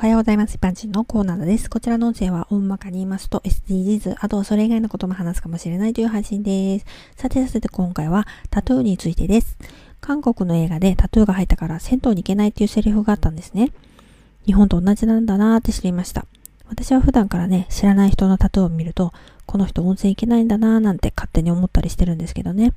[0.00, 0.54] おはようございます。
[0.54, 1.68] 一般人のコーナーです。
[1.68, 6.86] こちらの音声は大まかに言いますと SDGs、あとはそれ以外のことも話すかもしれないという配信です。
[7.16, 9.58] さてさて今回はタトゥーについてです。
[10.00, 13.72] 韓国の映画でタトゥーが入ったから銭湯に行けないっていうセリフがあったんですね。
[14.46, 16.24] 日本と同じなんだなーって知りました。
[16.66, 19.12] 私は普段からね、知らない人のタトゥーを見ると、
[19.44, 22.72] この人温泉行けないんだなーなんて勝手に思ったりしてるんですけどね。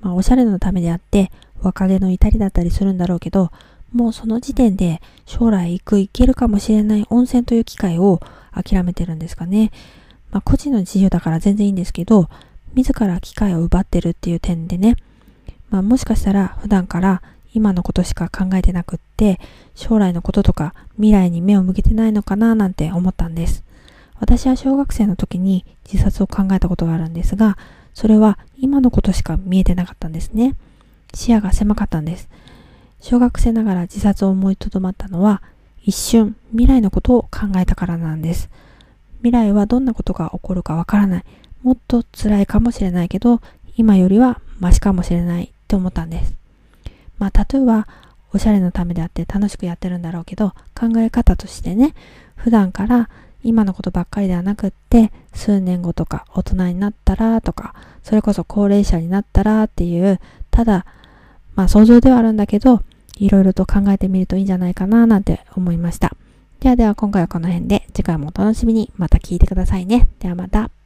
[0.00, 1.30] まあ、おしゃれのためであって、
[1.60, 3.52] 若気の至りだったりするんだろうけど、
[3.92, 8.20] もうその時点で将来行く行けるかもしれない温泉という機会を
[8.52, 9.70] 諦めてるんですかね。
[10.30, 12.28] まあ個人の自由だから全然いいんですけど、
[12.74, 14.96] 自ら機会を奪ってるっていう点でね、
[15.70, 17.22] まあもしかしたら普段から
[17.54, 19.40] 今のことしか考えてなくって、
[19.74, 23.62] 将来のこととか未来に目を向けてないのかななんて思ったんです。
[24.18, 27.58] 私は小学生の時に自殺を考えたことがあるんですが、
[27.92, 30.54] それは今のことしか見えてなかったんですね。
[31.12, 32.28] 視野が狭かったんです。
[33.02, 35.42] 小学生ながら自殺を思いとどまったのは、
[35.82, 38.48] 一瞬未来のことを考えたからなんです。
[39.18, 41.24] 未来はどんなことが起こるかわからない。
[41.62, 43.40] もっと辛いかもしれないけど、
[43.76, 46.34] 今よりはマシかもしれないって思ったんです。
[47.18, 47.88] まあ、例えば、
[48.32, 51.94] おしゃれのためであって楽しくやってるんだろうけど、考え方としてね、
[52.36, 53.10] 普段から
[53.42, 60.20] 今のことばっかりではなくって、数年後とか大人になったらとか、それこそ高齢者になったらっていう、
[60.52, 60.86] ただ、
[61.56, 62.82] まあ想像ではあるんだけど、
[63.16, 66.16] いろいろと考えてみるといいんじゃないかななんて思いました。
[66.60, 70.08] ではでは今回はこの辺で次回もお楽しみにまた聞いてくださいね。
[70.20, 70.81] ではまた。